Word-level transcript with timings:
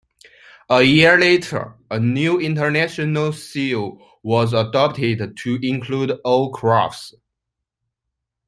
A 0.67 0.81
year 0.81 1.19
later, 1.19 1.75
a 1.91 1.99
new 1.99 2.39
International 2.39 3.31
seal 3.31 3.99
was 4.23 4.51
adopted 4.51 5.37
to 5.37 5.59
include 5.61 6.19
all 6.23 6.49
crafts. 6.51 7.13